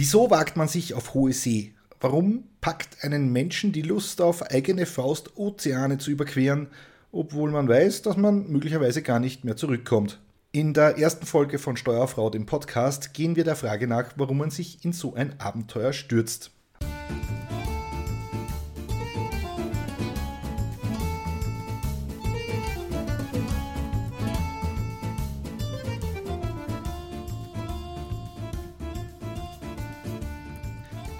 [0.00, 1.74] Wieso wagt man sich auf hohe See?
[2.00, 6.68] Warum packt einen Menschen die Lust auf eigene Faust Ozeane zu überqueren,
[7.10, 10.20] obwohl man weiß, dass man möglicherweise gar nicht mehr zurückkommt?
[10.52, 14.50] In der ersten Folge von Steuerfrau, dem Podcast, gehen wir der Frage nach, warum man
[14.52, 16.52] sich in so ein Abenteuer stürzt.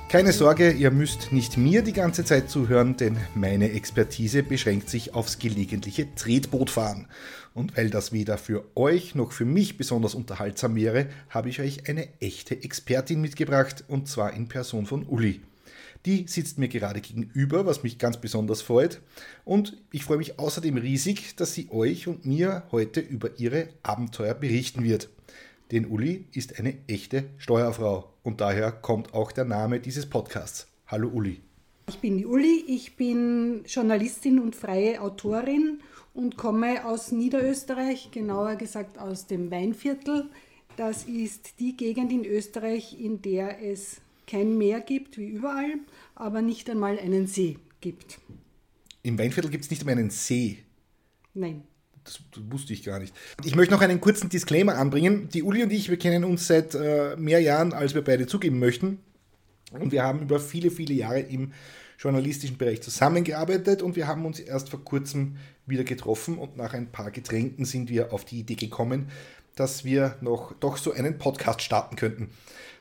[0.09, 5.13] Keine Sorge, ihr müsst nicht mir die ganze Zeit zuhören, denn meine Expertise beschränkt sich
[5.13, 7.09] aufs gelegentliche Tretbootfahren.
[7.53, 11.91] Und weil das weder für euch noch für mich besonders unterhaltsam wäre, habe ich euch
[11.91, 15.43] eine echte Expertin mitgebracht, und zwar in Person von Uli.
[16.07, 19.03] Die sitzt mir gerade gegenüber, was mich ganz besonders freut.
[19.45, 24.33] Und ich freue mich außerdem riesig, dass sie euch und mir heute über ihre Abenteuer
[24.33, 25.11] berichten wird.
[25.71, 30.67] Denn Uli ist eine echte Steuerfrau und daher kommt auch der Name dieses Podcasts.
[30.87, 31.43] Hallo Uli.
[31.89, 35.81] Ich bin die Uli, ich bin Journalistin und freie Autorin
[36.15, 40.31] und komme aus Niederösterreich, genauer gesagt aus dem Weinviertel.
[40.77, 45.81] Das ist die Gegend in Österreich, in der es kein Meer gibt, wie überall,
[46.15, 48.21] aber nicht einmal einen See gibt.
[49.03, 50.59] Im Weinviertel gibt es nicht einmal einen See.
[51.35, 51.65] Nein.
[52.09, 52.21] Das,
[52.51, 53.15] wusste ich gar nicht.
[53.45, 55.29] Ich möchte noch einen kurzen Disclaimer anbringen.
[55.29, 58.59] Die Uli und ich, wir kennen uns seit äh, mehr Jahren, als wir beide zugeben
[58.59, 58.99] möchten.
[59.73, 61.53] Und wir haben über viele, viele Jahre im
[61.99, 65.37] journalistischen Bereich zusammengearbeitet und wir haben uns erst vor kurzem
[65.67, 69.11] wieder getroffen und nach ein paar Getränken sind wir auf die Idee gekommen,
[69.57, 72.31] dass wir noch doch so einen Podcast starten könnten.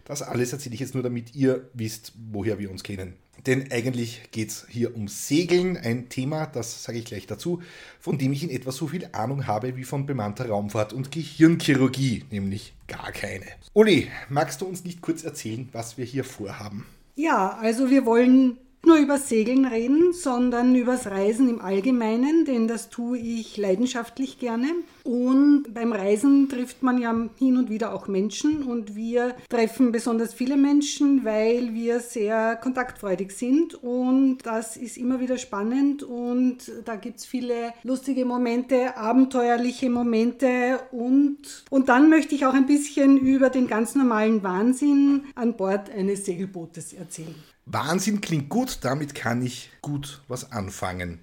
[0.05, 3.16] Das alles erzähle ich jetzt nur, damit ihr wisst, woher wir uns kennen.
[3.45, 7.61] Denn eigentlich geht es hier um Segeln, ein Thema, das sage ich gleich dazu,
[7.99, 12.25] von dem ich in etwa so viel Ahnung habe wie von bemannter Raumfahrt und Gehirnchirurgie,
[12.31, 13.45] nämlich gar keine.
[13.73, 16.85] Uli, magst du uns nicht kurz erzählen, was wir hier vorhaben?
[17.15, 22.89] Ja, also wir wollen nur über Segeln reden, sondern übers Reisen im Allgemeinen, denn das
[22.89, 24.67] tue ich leidenschaftlich gerne.
[25.04, 30.33] Und beim Reisen trifft man ja hin und wieder auch Menschen und wir treffen besonders
[30.33, 36.95] viele Menschen, weil wir sehr kontaktfreudig sind und das ist immer wieder spannend und da
[36.95, 41.37] gibt es viele lustige Momente, abenteuerliche Momente und,
[41.70, 46.26] und dann möchte ich auch ein bisschen über den ganz normalen Wahnsinn an Bord eines
[46.26, 47.36] Segelbootes erzählen.
[47.70, 51.20] Wahnsinn klingt gut, damit kann ich gut was anfangen.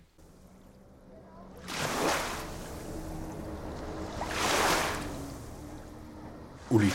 [6.68, 6.92] Uli.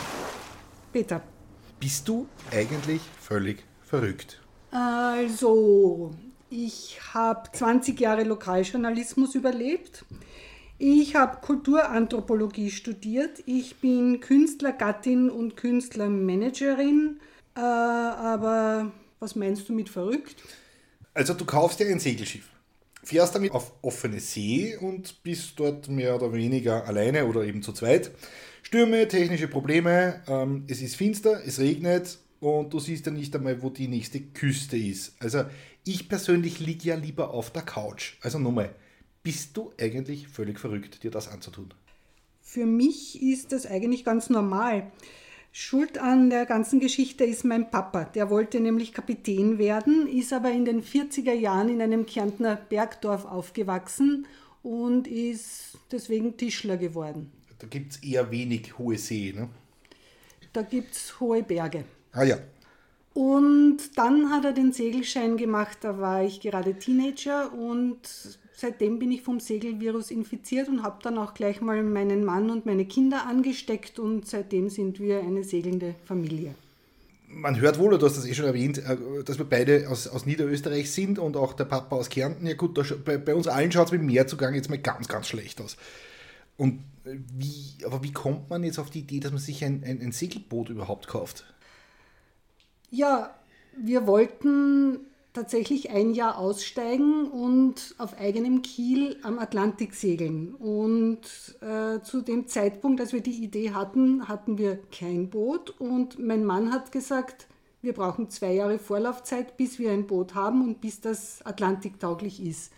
[0.92, 1.22] Peter.
[1.80, 4.40] Bist du eigentlich völlig verrückt?
[4.70, 6.14] Also,
[6.48, 10.04] ich habe 20 Jahre Lokaljournalismus überlebt.
[10.78, 13.42] Ich habe Kulturanthropologie studiert.
[13.46, 17.18] Ich bin Künstlergattin und Künstlermanagerin.
[17.56, 20.42] Äh, aber was meinst du mit verrückt?
[21.14, 22.48] Also du kaufst dir ein Segelschiff,
[23.02, 27.72] fährst damit auf offene See und bist dort mehr oder weniger alleine oder eben zu
[27.72, 28.10] zweit.
[28.62, 33.62] Stürme, technische Probleme, ähm, es ist finster, es regnet und du siehst ja nicht einmal,
[33.62, 35.14] wo die nächste Küste ist.
[35.20, 35.44] Also
[35.84, 38.14] ich persönlich liege ja lieber auf der Couch.
[38.22, 38.74] Also nochmal,
[39.22, 41.72] bist du eigentlich völlig verrückt, dir das anzutun?
[42.40, 44.90] Für mich ist das eigentlich ganz normal.
[45.52, 48.04] Schuld an der ganzen Geschichte ist mein Papa.
[48.04, 53.24] Der wollte nämlich Kapitän werden, ist aber in den 40er Jahren in einem Kärntner Bergdorf
[53.24, 54.26] aufgewachsen
[54.62, 57.32] und ist deswegen Tischler geworden.
[57.58, 59.48] Da gibt es eher wenig hohe See, ne?
[60.52, 61.84] Da gibt es hohe Berge.
[62.12, 62.38] Ah ja.
[63.12, 67.98] Und dann hat er den Segelschein gemacht, da war ich gerade Teenager und
[68.54, 72.66] seitdem bin ich vom Segelvirus infiziert und habe dann auch gleich mal meinen Mann und
[72.66, 76.54] meine Kinder angesteckt und seitdem sind wir eine segelnde Familie.
[77.26, 80.26] Man hört wohl, du hast das eh schon erwähnt, äh, dass wir beide aus, aus
[80.26, 82.46] Niederösterreich sind und auch der Papa aus Kärnten.
[82.46, 85.06] Ja gut, da, bei, bei, uns allen schaut es mit dem Meerzugang jetzt mal ganz,
[85.06, 85.76] ganz schlecht aus.
[86.56, 90.00] Und wie, aber wie kommt man jetzt auf die Idee, dass man sich ein, ein,
[90.00, 91.44] ein Segelboot überhaupt kauft?
[92.90, 93.34] Ja,
[93.76, 94.98] wir wollten
[95.32, 100.54] tatsächlich ein Jahr aussteigen und auf eigenem Kiel am Atlantik segeln.
[100.56, 101.20] Und
[101.60, 105.70] äh, zu dem Zeitpunkt, als wir die Idee hatten, hatten wir kein Boot.
[105.78, 107.46] Und mein Mann hat gesagt,
[107.80, 112.44] wir brauchen zwei Jahre Vorlaufzeit, bis wir ein Boot haben und bis das Atlantik tauglich
[112.44, 112.72] ist.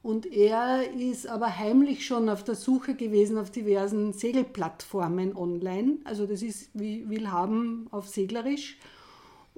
[0.00, 5.98] Und er ist aber heimlich schon auf der Suche gewesen auf diversen Segelplattformen online.
[6.04, 8.78] Also das ist wie Willhaben auf Seglerisch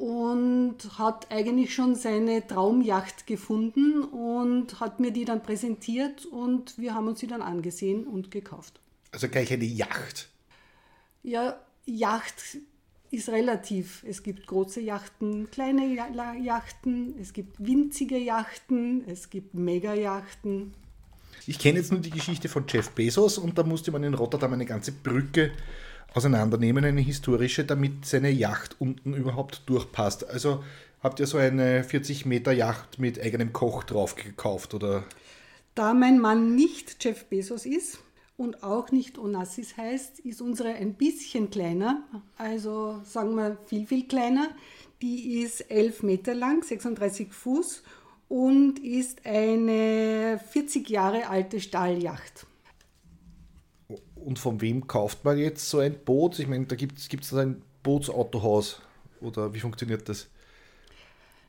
[0.01, 6.95] und hat eigentlich schon seine Traumjacht gefunden und hat mir die dann präsentiert und wir
[6.95, 8.81] haben uns sie dann angesehen und gekauft.
[9.13, 10.31] Also gleich eine Yacht?
[11.23, 12.59] Ja, Yacht
[13.11, 14.03] ist relativ.
[14.09, 15.95] Es gibt große Yachten, kleine
[16.43, 20.73] Yachten, es gibt winzige Yachten, es gibt Mega-Yachten.
[21.47, 24.55] Ich kenne jetzt nur die Geschichte von Jeff Bezos und da musste man in Rotterdam
[24.55, 25.53] eine ganze Brücke
[26.15, 30.29] auseinandernehmen, eine historische, damit seine Yacht unten überhaupt durchpasst.
[30.29, 30.65] Also
[31.03, 35.05] habt ihr so eine 40 Meter Yacht mit eigenem Koch drauf gekauft oder?
[35.75, 38.01] Da mein Mann nicht Jeff Bezos ist,
[38.41, 42.05] und auch nicht Onassis heißt, ist unsere ein bisschen kleiner,
[42.39, 44.49] also sagen wir viel, viel kleiner.
[45.03, 47.83] Die ist 11 Meter lang, 36 Fuß
[48.31, 52.47] und ist eine 40 Jahre alte Stahljacht.
[54.25, 56.39] Und von wem kauft man jetzt so ein Boot?
[56.39, 58.81] Ich meine, da gibt es ein Bootsautohaus
[59.21, 60.29] oder wie funktioniert das?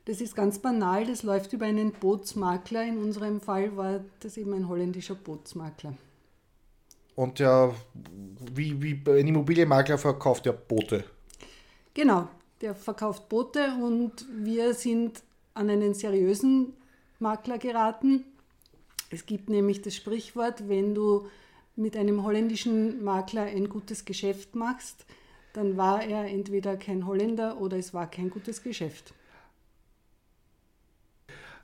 [0.05, 2.83] Das ist ganz banal, das läuft über einen Bootsmakler.
[2.83, 5.93] In unserem Fall war das eben ein holländischer Bootsmakler.
[7.15, 7.73] Und ja,
[8.53, 11.03] wie, wie ein Immobilienmakler verkauft ja Boote.
[11.93, 12.27] Genau,
[12.61, 15.21] der verkauft Boote und wir sind
[15.53, 16.73] an einen seriösen
[17.19, 18.23] Makler geraten.
[19.11, 21.27] Es gibt nämlich das Sprichwort, wenn du
[21.75, 25.05] mit einem holländischen Makler ein gutes Geschäft machst,
[25.53, 29.13] dann war er entweder kein Holländer oder es war kein gutes Geschäft.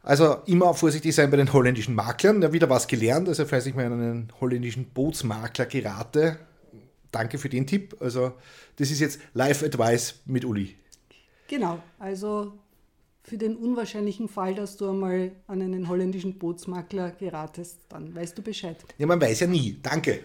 [0.04, 2.42] Also immer vorsichtig sein bei den holländischen Maklern.
[2.42, 3.28] Ja, wieder was gelernt.
[3.28, 6.40] Also falls ich mal an einen holländischen Bootsmakler gerate,
[7.12, 7.98] danke für den Tipp.
[8.00, 8.34] Also
[8.78, 10.76] das ist jetzt Live-Advice mit Uli.
[11.48, 12.54] Genau, also
[13.28, 18.42] für den unwahrscheinlichen Fall, dass du einmal an einen holländischen Bootsmakler geratest, dann weißt du
[18.42, 18.78] Bescheid.
[18.98, 19.78] Ja, man weiß ja nie.
[19.82, 20.22] Danke.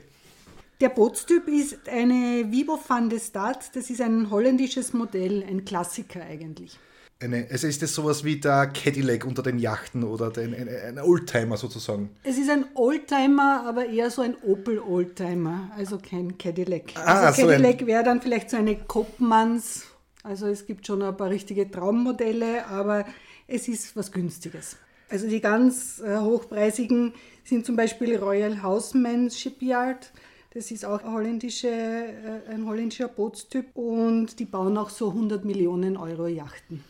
[0.80, 3.74] Der Bootstyp ist eine Vibo van de Stad.
[3.74, 6.78] Das ist ein holländisches Modell, ein Klassiker eigentlich.
[7.20, 10.98] Eine, also ist das sowas wie der Cadillac unter den Yachten oder den, ein, ein
[10.98, 12.10] Oldtimer sozusagen?
[12.24, 16.92] Es ist ein Oldtimer, aber eher so ein Opel Oldtimer, also kein Cadillac.
[16.96, 19.86] Ah, also Cadillac so wäre dann vielleicht so eine Koppmanns,
[20.22, 23.04] also es gibt schon ein paar richtige Traummodelle, aber
[23.46, 24.76] es ist was Günstiges.
[25.08, 27.12] Also die ganz äh, hochpreisigen
[27.44, 30.10] sind zum Beispiel Royal Houseman Shipyard.
[30.54, 35.44] Das ist auch ein, holländische, äh, ein holländischer Bootstyp und die bauen auch so 100
[35.44, 36.82] Millionen Euro Yachten.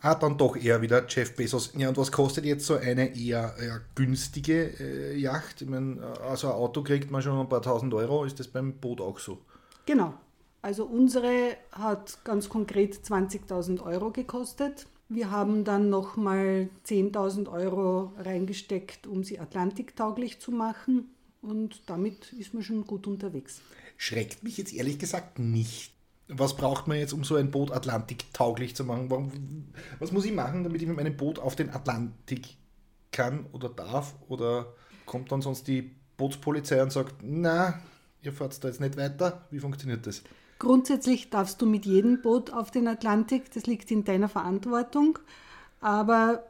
[0.00, 1.72] Ah, dann doch eher wieder Jeff Bezos.
[1.76, 5.62] Ja, und was kostet jetzt so eine eher, eher günstige äh, Yacht?
[5.62, 8.24] Ich meine, also ein Auto kriegt man schon ein paar tausend Euro.
[8.24, 9.38] Ist das beim Boot auch so?
[9.86, 10.14] Genau.
[10.62, 14.86] Also unsere hat ganz konkret 20.000 Euro gekostet.
[15.08, 21.10] Wir haben dann nochmal 10.000 Euro reingesteckt, um sie atlantiktauglich zu machen.
[21.40, 23.60] Und damit ist man schon gut unterwegs.
[23.96, 25.92] Schreckt mich jetzt ehrlich gesagt nicht
[26.28, 29.72] was braucht man jetzt, um so ein Boot Atlantik tauglich zu machen?
[29.98, 32.56] Was muss ich machen, damit ich mit meinem Boot auf den Atlantik
[33.10, 34.14] kann oder darf?
[34.28, 34.74] Oder
[35.06, 37.80] kommt dann sonst die Bootspolizei und sagt, na,
[38.20, 39.46] ihr fahrt da jetzt nicht weiter?
[39.50, 40.22] Wie funktioniert das?
[40.58, 45.18] Grundsätzlich darfst du mit jedem Boot auf den Atlantik, das liegt in deiner Verantwortung.
[45.80, 46.44] Aber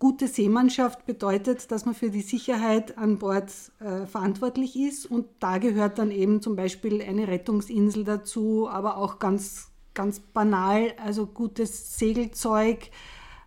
[0.00, 5.58] Gute Seemannschaft bedeutet, dass man für die Sicherheit an Bord äh, verantwortlich ist und da
[5.58, 11.96] gehört dann eben zum Beispiel eine Rettungsinsel dazu, aber auch ganz, ganz banal, also gutes
[11.96, 12.90] Segelzeug,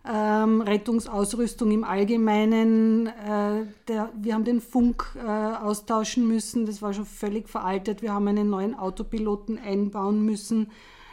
[0.06, 3.06] ähm, Rettungsausrüstung im Allgemeinen.
[3.06, 8.02] Äh, der, wir haben den Funk äh, austauschen müssen, das war schon völlig veraltet.
[8.02, 10.70] Wir haben einen neuen Autopiloten einbauen müssen.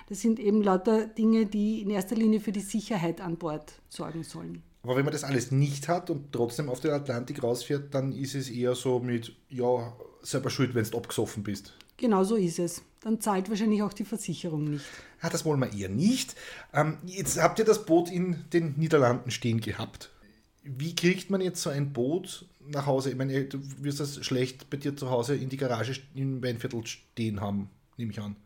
[0.07, 4.23] Das sind eben lauter Dinge, die in erster Linie für die Sicherheit an Bord sorgen
[4.23, 4.61] sollen.
[4.83, 8.35] Aber wenn man das alles nicht hat und trotzdem auf den Atlantik rausfährt, dann ist
[8.35, 11.73] es eher so mit, ja, selber schuld, wenn du abgesoffen bist.
[11.97, 12.83] Genau so ist es.
[13.05, 14.85] Dann zahlt wahrscheinlich auch die Versicherung nicht.
[15.21, 16.35] Ah, das wollen wir eher nicht.
[16.73, 20.09] Ähm, jetzt habt ihr das Boot in den Niederlanden stehen gehabt.
[20.63, 23.11] Wie kriegt man jetzt so ein Boot nach Hause?
[23.11, 26.83] Ich meine, du wirst das schlecht bei dir zu Hause in die Garage im Weinviertel
[26.87, 28.37] stehen haben, nehme ich an.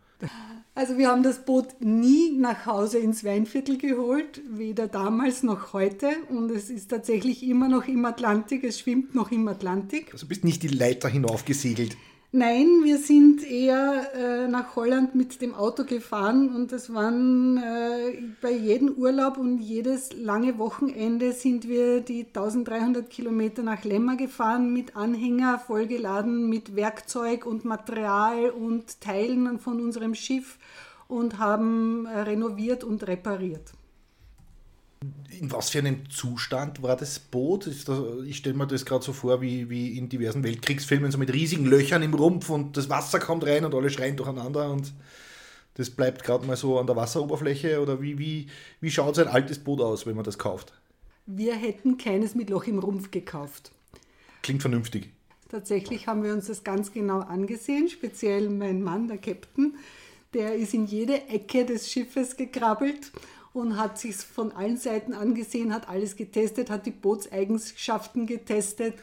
[0.76, 6.10] Also wir haben das Boot nie nach Hause ins Weinviertel geholt, weder damals noch heute.
[6.28, 10.12] Und es ist tatsächlich immer noch im Atlantik, es schwimmt noch im Atlantik.
[10.12, 11.96] Also bist nicht die Leiter hinaufgesegelt.
[12.32, 18.22] Nein, wir sind eher äh, nach Holland mit dem Auto gefahren und das waren äh,
[18.40, 24.72] bei jedem Urlaub und jedes lange Wochenende sind wir die 1300 Kilometer nach Lemmer gefahren
[24.72, 30.60] mit Anhänger vollgeladen mit Werkzeug und Material und Teilen von unserem Schiff
[31.08, 33.72] und haben äh, renoviert und repariert.
[35.40, 37.68] In was für einem Zustand war das Boot?
[37.68, 41.66] Ich stelle mir das gerade so vor, wie, wie in diversen Weltkriegsfilmen, so mit riesigen
[41.66, 44.92] Löchern im Rumpf und das Wasser kommt rein und alle schreien durcheinander und
[45.76, 47.82] das bleibt gerade mal so an der Wasseroberfläche.
[47.82, 48.48] Oder wie, wie,
[48.82, 50.74] wie schaut so ein altes Boot aus, wenn man das kauft?
[51.26, 53.72] Wir hätten keines mit Loch im Rumpf gekauft.
[54.42, 55.10] Klingt vernünftig.
[55.48, 59.78] Tatsächlich haben wir uns das ganz genau angesehen, speziell mein Mann, der Captain
[60.34, 63.12] Der ist in jede Ecke des Schiffes gekrabbelt
[63.60, 68.96] und hat sich von allen Seiten angesehen, hat alles getestet, hat die Bootseigenschaften getestet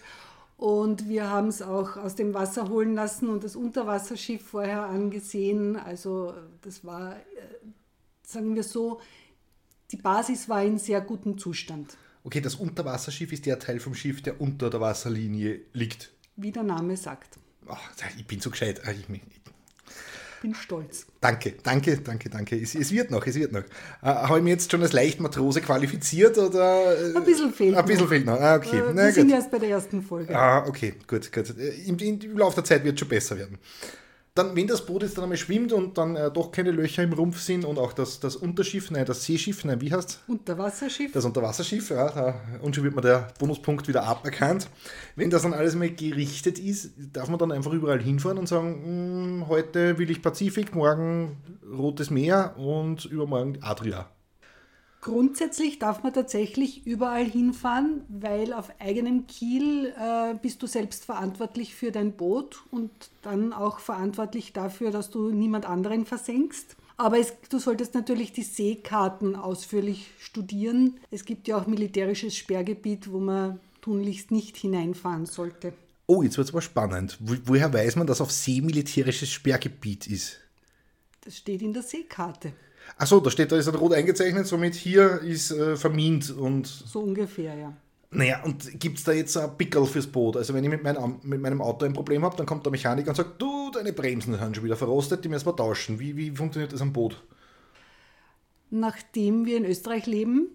[0.57, 5.77] und wir haben es auch aus dem Wasser holen lassen und das Unterwasserschiff vorher angesehen.
[5.77, 7.21] Also das war, äh,
[8.23, 9.01] sagen wir so,
[9.91, 11.97] die Basis war in sehr gutem Zustand.
[12.25, 16.13] Okay, das Unterwasserschiff ist der Teil vom Schiff, der unter der Wasserlinie liegt.
[16.37, 17.39] Wie der Name sagt.
[17.69, 17.81] Ach,
[18.17, 18.81] ich bin so gescheit.
[18.85, 19.23] Ich, ich,
[20.40, 21.07] bin stolz.
[21.21, 22.61] Danke, danke, danke, danke.
[22.61, 23.61] Es, es wird noch, es wird noch.
[23.61, 23.64] Äh,
[24.02, 26.97] Habe ich mich jetzt schon als Leichtmatrose qualifiziert oder?
[26.97, 27.81] Äh, ein bisschen fehlt noch.
[27.81, 28.40] Ein bisschen fehlt noch.
[28.40, 28.78] Ah, okay.
[28.78, 30.37] Äh, wir sind erst bei der ersten Folge.
[30.37, 31.55] Ah, okay, gut, gut.
[31.59, 33.59] Äh, Im, Im Laufe der Zeit wird es schon besser werden
[34.37, 37.12] dann, wenn das Boot jetzt dann einmal schwimmt und dann äh, doch keine Löcher im
[37.12, 40.19] Rumpf sind und auch das, das Unterschiff, nein, das Seeschiff, nein, wie heißt es?
[40.28, 41.12] Unterwasserschiff.
[41.12, 44.69] Das Unterwasserschiff, ja, da, und schon wird mir der Bonuspunkt wieder aberkannt.
[45.14, 48.83] Wenn das dann alles mal gerichtet ist, darf man dann einfach überall hinfahren und sagen,
[48.85, 54.07] hm, heute will ich Pazifik, morgen Rotes Meer und übermorgen Adria.
[55.07, 61.77] Grundsätzlich darf man tatsächlich überall hinfahren, weil auf eigenem Kiel äh, bist du selbst verantwortlich
[61.77, 62.91] für dein Boot und
[63.23, 66.75] dann auch verantwortlich dafür, dass du niemand anderen versenkst.
[66.97, 70.97] Aber es, du solltest natürlich die Seekarten ausführlich studieren.
[71.13, 75.73] Es gibt ja auch militärisches Sperrgebiet, wo man tunlichst nicht hineinfahren sollte.
[76.09, 77.17] Oh, jetzt wird es aber spannend.
[77.21, 80.41] Wo, woher weiß man, dass auf See militärisches Sperrgebiet ist?
[81.21, 82.55] Das steht in der Seekarte.
[82.99, 86.66] Achso, da steht, da ist ein rot eingezeichnet, somit hier ist äh, vermint und.
[86.66, 87.76] So ungefähr, ja.
[88.11, 90.37] Naja, und gibt es da jetzt ein Pickel fürs Boot?
[90.37, 93.11] Also wenn ich mit, mein, mit meinem Auto ein Problem habe, dann kommt der Mechaniker
[93.11, 95.99] und sagt, du, deine Bremsen sind schon wieder verrostet, die müssen wir tauschen.
[95.99, 97.23] Wie, wie funktioniert das am Boot?
[98.71, 100.49] Nachdem wir in Österreich leben,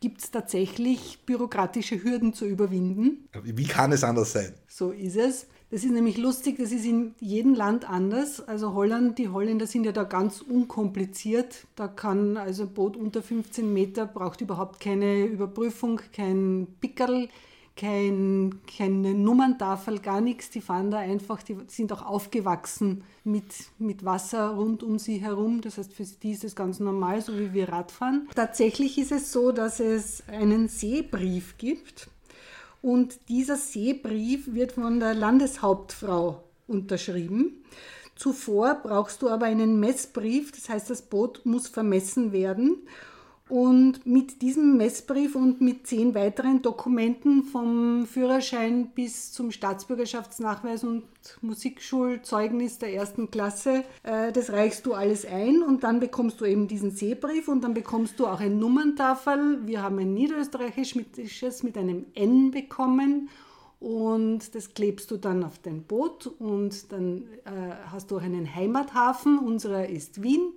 [0.00, 3.28] gibt es tatsächlich bürokratische Hürden zu überwinden.
[3.42, 4.54] Wie kann es anders sein?
[4.68, 5.46] So ist es.
[5.70, 8.40] Das ist nämlich lustig, das ist in jedem Land anders.
[8.40, 11.66] Also Holland, die Holländer sind ja da ganz unkompliziert.
[11.74, 17.28] Da kann also ein Boot unter 15 Meter braucht überhaupt keine Überprüfung, kein Pickerl,
[17.76, 20.50] kein, keine Nummerntafel, gar nichts.
[20.50, 25.62] Die fahren da einfach, die sind auch aufgewachsen mit, mit Wasser rund um sie herum.
[25.62, 28.28] Das heißt, für die ist es ganz normal, so wie wir Radfahren.
[28.36, 32.08] Tatsächlich ist es so, dass es einen Seebrief gibt
[32.86, 37.64] und dieser Seebrief wird von der Landeshauptfrau unterschrieben.
[38.14, 42.86] Zuvor brauchst du aber einen Messbrief, das heißt, das Boot muss vermessen werden.
[43.48, 51.04] Und mit diesem Messbrief und mit zehn weiteren Dokumenten vom Führerschein bis zum Staatsbürgerschaftsnachweis und
[51.42, 56.66] Musikschulzeugnis der ersten Klasse, äh, das reichst du alles ein und dann bekommst du eben
[56.66, 59.64] diesen Seebrief und dann bekommst du auch ein Nummerntafel.
[59.64, 63.28] Wir haben ein niederösterreichisches mit einem N bekommen
[63.78, 67.50] und das klebst du dann auf dein Boot und dann äh,
[67.92, 69.38] hast du auch einen Heimathafen.
[69.38, 70.52] Unserer ist Wien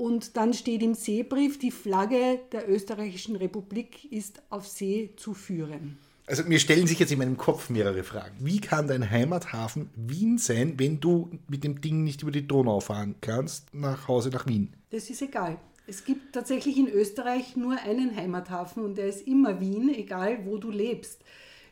[0.00, 5.98] und dann steht im Seebrief, die Flagge der österreichischen Republik ist auf See zu führen.
[6.26, 8.34] Also mir stellen sich jetzt in meinem Kopf mehrere Fragen.
[8.40, 12.80] Wie kann dein Heimathafen Wien sein, wenn du mit dem Ding nicht über die Donau
[12.80, 14.72] fahren kannst, nach Hause nach Wien?
[14.88, 15.58] Das ist egal.
[15.86, 20.56] Es gibt tatsächlich in Österreich nur einen Heimathafen und der ist immer Wien, egal wo
[20.56, 21.20] du lebst.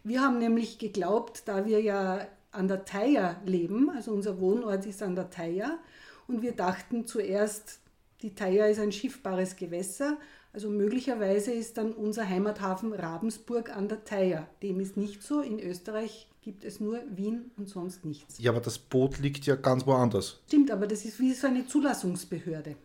[0.05, 5.03] Wir haben nämlich geglaubt, da wir ja an der Theier leben, also unser Wohnort ist
[5.03, 5.79] an der Theier,
[6.27, 7.81] und wir dachten zuerst,
[8.23, 10.19] die Thaya ist ein schiffbares Gewässer,
[10.53, 14.49] also möglicherweise ist dann unser Heimathafen Ravensburg an der Thaya.
[14.63, 15.41] Dem ist nicht so.
[15.41, 18.39] In Österreich gibt es nur Wien und sonst nichts.
[18.39, 20.41] Ja, aber das Boot liegt ja ganz woanders.
[20.47, 22.77] Stimmt, aber das ist wie so eine Zulassungsbehörde.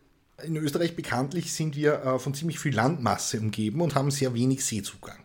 [0.44, 4.66] In Österreich bekanntlich sind wir äh, von ziemlich viel Landmasse umgeben und haben sehr wenig
[4.66, 5.20] Seezugang.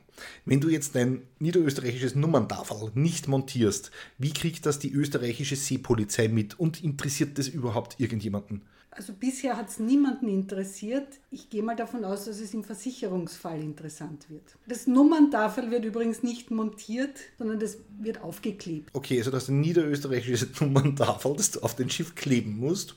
[0.44, 6.58] Wenn du jetzt dein niederösterreichisches Nummerntafel nicht montierst, wie kriegt das die österreichische Seepolizei mit
[6.58, 8.62] und interessiert das überhaupt irgendjemanden?
[8.98, 11.06] Also bisher hat es niemanden interessiert.
[11.30, 14.42] Ich gehe mal davon aus, dass es im Versicherungsfall interessant wird.
[14.66, 18.90] Das Nummerntafel wird übrigens nicht montiert, sondern das wird aufgeklebt.
[18.94, 22.96] Okay, also das ist ein niederösterreichisches Nummerntafel, das du auf den Schiff kleben musst,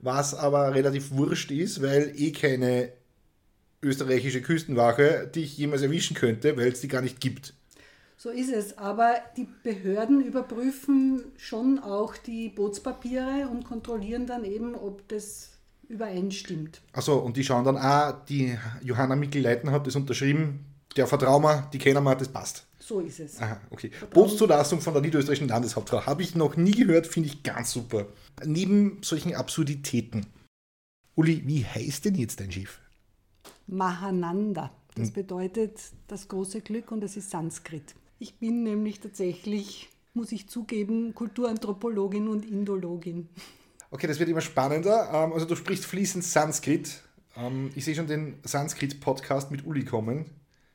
[0.00, 2.92] was aber relativ wurscht ist, weil eh keine
[3.80, 7.54] österreichische Küstenwache dich jemals erwischen könnte, weil es die gar nicht gibt.
[8.18, 8.76] So ist es.
[8.76, 15.50] Aber die Behörden überprüfen schon auch die Bootspapiere und kontrollieren dann eben, ob das
[15.88, 16.82] übereinstimmt.
[16.92, 20.64] Achso, und die schauen dann, ah, die Johanna Mikl-Leiten hat das unterschrieben,
[20.96, 22.66] der vertrauen wir, die kennen wir, das passt.
[22.80, 23.40] So ist es.
[23.40, 23.92] Aha, okay.
[24.12, 28.06] Bootszulassung von der niederösterreichischen Landeshauptfrau habe ich noch nie gehört, finde ich ganz super.
[28.44, 30.26] Neben solchen Absurditäten.
[31.14, 32.80] Uli, wie heißt denn jetzt dein Schiff?
[33.68, 34.72] Mahananda.
[34.96, 35.14] Das hm.
[35.14, 37.94] bedeutet das große Glück und es ist Sanskrit.
[38.18, 43.28] Ich bin nämlich tatsächlich, muss ich zugeben, Kulturanthropologin und Indologin.
[43.90, 45.10] Okay, das wird immer spannender.
[45.12, 47.02] Ähm, also du sprichst fließend Sanskrit.
[47.36, 50.26] Ähm, ich sehe schon den Sanskrit-Podcast mit Uli kommen.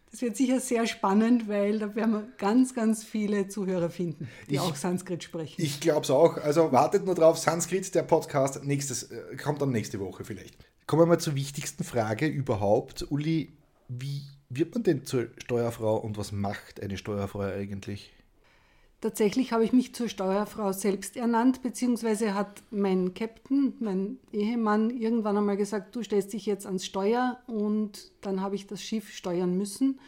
[0.10, 4.56] Das wird sicher sehr spannend, weil da werden wir ganz, ganz viele Zuhörer finden, die
[4.56, 5.60] ich, auch Sanskrit sprechen.
[5.60, 6.38] Ich glaube es auch.
[6.38, 7.40] Also wartet nur drauf.
[7.40, 10.56] Sanskrit, der Podcast, nächstes, äh, kommt dann nächste Woche vielleicht.
[10.86, 13.06] Kommen wir mal zur wichtigsten Frage überhaupt.
[13.10, 13.58] Uli,
[13.90, 14.22] wie
[14.56, 18.14] wird man denn zur Steuerfrau und was macht eine Steuerfrau eigentlich?
[19.02, 25.36] Tatsächlich habe ich mich zur Steuerfrau selbst ernannt, beziehungsweise hat mein Captain, mein Ehemann, irgendwann
[25.36, 29.58] einmal gesagt, du stellst dich jetzt ans Steuer und dann habe ich das Schiff steuern
[29.58, 30.00] müssen.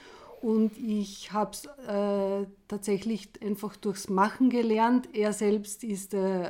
[0.41, 5.09] Und ich habe es äh, tatsächlich einfach durchs Machen gelernt.
[5.11, 6.47] Er selbst ist äh,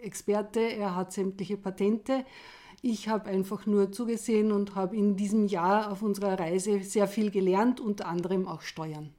[0.00, 2.24] Experte, er hat sämtliche Patente.
[2.88, 7.30] Ich habe einfach nur zugesehen und habe in diesem Jahr auf unserer Reise sehr viel
[7.30, 9.10] gelernt, unter anderem auch Steuern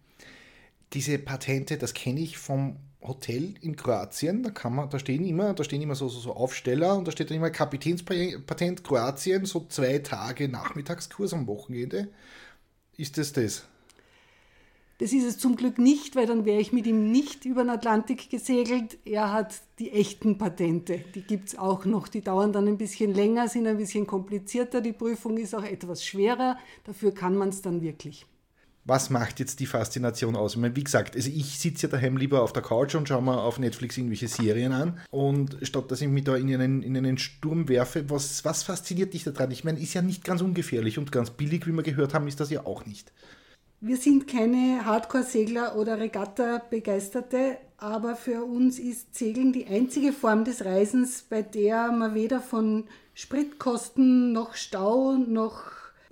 [0.93, 5.53] diese Patente, das kenne ich vom Hotel in Kroatien, da kann man, da stehen immer,
[5.53, 9.65] da stehen immer so, so, so Aufsteller und da steht dann immer Kapitänspatent Kroatien, so
[9.67, 12.09] zwei Tage Nachmittagskurs am Wochenende.
[12.95, 13.65] Ist das das?
[14.99, 17.69] Das ist es zum Glück nicht, weil dann wäre ich mit ihm nicht über den
[17.69, 18.97] Atlantik gesegelt.
[19.05, 22.07] Er hat die echten Patente, die gibt es auch noch.
[22.07, 24.81] Die dauern dann ein bisschen länger, sind ein bisschen komplizierter.
[24.81, 26.57] Die Prüfung ist auch etwas schwerer.
[26.83, 28.25] Dafür kann man es dann wirklich
[28.87, 30.53] was macht jetzt die Faszination aus?
[30.53, 33.21] Ich meine, wie gesagt, also ich sitze ja daheim lieber auf der Couch und schaue
[33.21, 34.97] mir auf Netflix irgendwelche Serien an.
[35.11, 39.13] Und statt dass ich mich da in einen, in einen Sturm werfe, was, was fasziniert
[39.13, 39.51] dich daran?
[39.51, 42.39] Ich meine, ist ja nicht ganz ungefährlich und ganz billig, wie wir gehört haben, ist
[42.39, 43.11] das ja auch nicht.
[43.79, 50.65] Wir sind keine Hardcore-Segler oder Regatta-Begeisterte, aber für uns ist Segeln die einzige Form des
[50.65, 55.65] Reisens, bei der man weder von Spritkosten noch Stau noch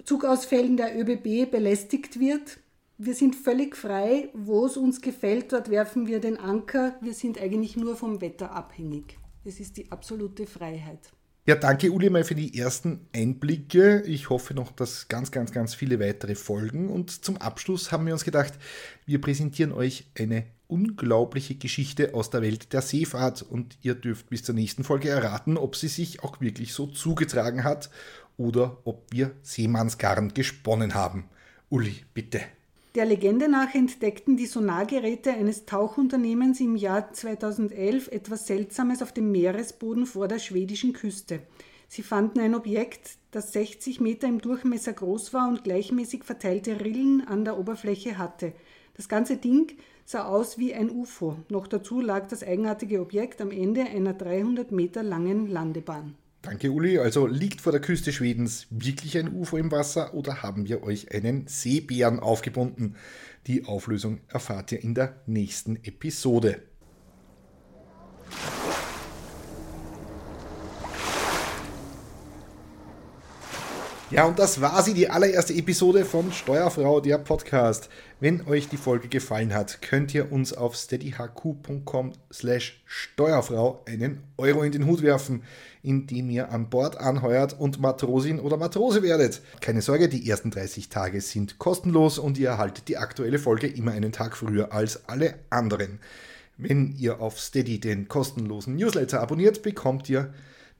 [0.04, 2.60] Zugausfällen der ÖBB belästigt wird.
[3.00, 6.96] Wir sind völlig frei, wo es uns gefällt, dort werfen wir den Anker.
[7.02, 9.18] Wir sind eigentlich nur vom Wetter abhängig.
[9.44, 11.15] Es ist die absolute Freiheit.
[11.48, 14.02] Ja, danke Uli mal für die ersten Einblicke.
[14.08, 16.90] Ich hoffe noch, dass ganz, ganz, ganz viele weitere folgen.
[16.90, 18.54] Und zum Abschluss haben wir uns gedacht,
[19.06, 24.42] wir präsentieren euch eine unglaubliche Geschichte aus der Welt der Seefahrt und ihr dürft bis
[24.42, 27.92] zur nächsten Folge erraten, ob sie sich auch wirklich so zugetragen hat
[28.38, 31.26] oder ob wir Seemannsgarn gesponnen haben.
[31.70, 32.42] Uli, bitte.
[32.96, 39.34] Der Legende nach entdeckten die Sonargeräte eines Tauchunternehmens im Jahr 2011 etwas Seltsames auf dem
[39.34, 41.42] Meeresboden vor der schwedischen Küste.
[41.90, 47.28] Sie fanden ein Objekt, das 60 Meter im Durchmesser groß war und gleichmäßig verteilte Rillen
[47.28, 48.54] an der Oberfläche hatte.
[48.96, 49.74] Das ganze Ding
[50.06, 51.36] sah aus wie ein UFO.
[51.50, 56.16] Noch dazu lag das eigenartige Objekt am Ende einer 300 Meter langen Landebahn.
[56.46, 57.00] Danke, Uli.
[57.00, 61.12] Also liegt vor der Küste Schwedens wirklich ein UFO im Wasser oder haben wir euch
[61.12, 62.96] einen Seebären aufgebunden?
[63.48, 66.62] Die Auflösung erfahrt ihr in der nächsten Episode.
[74.12, 77.90] Ja, und das war sie, die allererste Episode von Steuerfrau, der Podcast.
[78.20, 84.62] Wenn euch die Folge gefallen hat, könnt ihr uns auf steadyhq.com slash Steuerfrau einen Euro
[84.62, 85.42] in den Hut werfen,
[85.82, 89.42] indem ihr an Bord anheuert und Matrosin oder Matrose werdet.
[89.60, 93.94] Keine Sorge, die ersten 30 Tage sind kostenlos und ihr erhaltet die aktuelle Folge immer
[93.94, 95.98] einen Tag früher als alle anderen.
[96.58, 100.32] Wenn ihr auf Steady den kostenlosen Newsletter abonniert, bekommt ihr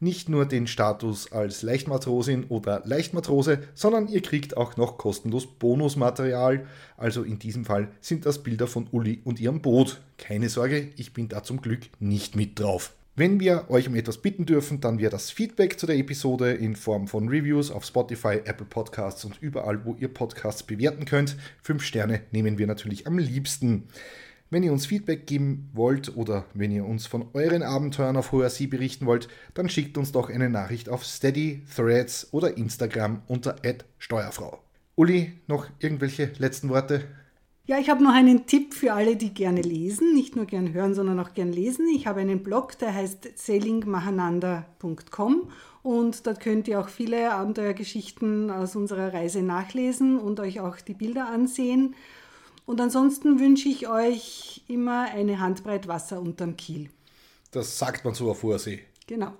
[0.06, 6.68] nicht nur den Status als Leichtmatrosin oder Leichtmatrose, sondern ihr kriegt auch noch kostenlos Bonusmaterial.
[6.96, 10.00] Also in diesem Fall sind das Bilder von Uli und ihrem Boot.
[10.20, 12.94] Keine Sorge, ich bin da zum Glück nicht mit drauf.
[13.18, 16.76] Wenn wir euch um etwas bitten dürfen, dann wäre das Feedback zu der Episode in
[16.76, 21.36] Form von Reviews auf Spotify, Apple Podcasts und überall, wo ihr Podcasts bewerten könnt.
[21.64, 23.88] Fünf Sterne nehmen wir natürlich am liebsten.
[24.52, 28.52] Wenn ihr uns Feedback geben wollt oder wenn ihr uns von euren Abenteuern auf hoher
[28.52, 33.56] See berichten wollt, dann schickt uns doch eine Nachricht auf Steady, Threads oder Instagram unter
[33.98, 34.60] @steuerfrau.
[34.96, 37.06] Uli, noch irgendwelche letzten Worte?
[37.66, 40.94] Ja, ich habe noch einen Tipp für alle, die gerne lesen, nicht nur gern hören,
[40.94, 41.88] sondern auch gern lesen.
[41.96, 45.50] Ich habe einen Blog, der heißt sailingmahananda.com
[45.82, 50.94] und dort könnt ihr auch viele Abenteuergeschichten aus unserer Reise nachlesen und euch auch die
[50.94, 51.96] Bilder ansehen.
[52.66, 56.90] Und ansonsten wünsche ich euch immer eine Handbreit Wasser unterm Kiel.
[57.52, 58.82] Das sagt man so auf Vorsee.
[59.08, 59.34] Genau.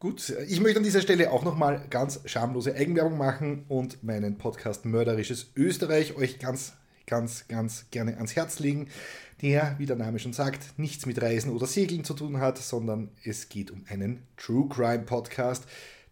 [0.00, 4.84] Gut, ich möchte an dieser Stelle auch nochmal ganz schamlose Eigenwerbung machen und meinen Podcast
[4.84, 6.74] Mörderisches Österreich euch ganz,
[7.06, 8.88] ganz, ganz gerne ans Herz legen,
[9.42, 13.10] der, wie der Name schon sagt, nichts mit Reisen oder Segeln zu tun hat, sondern
[13.24, 15.64] es geht um einen True Crime Podcast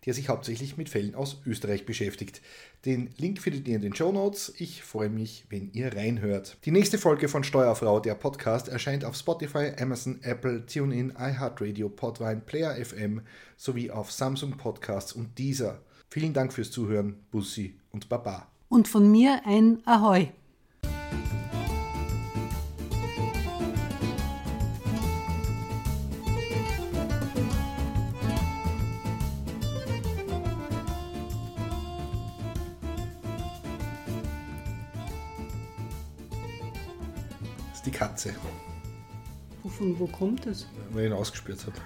[0.07, 2.41] der sich hauptsächlich mit Fällen aus Österreich beschäftigt.
[2.85, 4.55] Den Link findet ihr in den Show Notes.
[4.59, 6.57] Ich freue mich, wenn ihr reinhört.
[6.65, 12.43] Die nächste Folge von Steuerfrau, der Podcast, erscheint auf Spotify, Amazon, Apple, TuneIn, iHeartRadio, Podvine,
[12.47, 13.23] Player FM
[13.57, 15.81] sowie auf Samsung Podcasts und dieser.
[16.09, 18.47] Vielen Dank fürs Zuhören, Bussi und Baba.
[18.69, 20.31] Und von mir ein Ahoi.
[39.77, 40.67] Von wo kommt es?
[40.91, 41.77] weil ich ihn ausgespürt habe.